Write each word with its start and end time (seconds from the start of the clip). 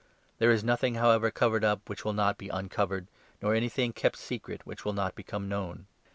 There 0.39 0.49
is 0.49 0.63
nothing, 0.63 0.95
however 0.95 1.29
covered 1.29 1.63
up, 1.63 1.87
which 1.87 2.03
will 2.03 2.13
not 2.13 2.39
be 2.39 2.49
uncovered, 2.49 3.05
nor 3.39 3.53
anything 3.53 3.93
kept 3.93 4.17
secret 4.17 4.65
which 4.65 4.83
will 4.83 4.93
not 4.93 5.13
become 5.13 5.47
known. 5.47 5.85